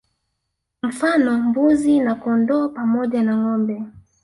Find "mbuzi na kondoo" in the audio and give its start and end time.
1.39-2.69